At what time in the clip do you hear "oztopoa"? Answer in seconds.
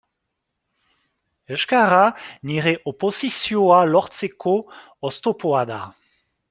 5.13-5.67